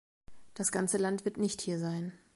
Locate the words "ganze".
0.71-0.97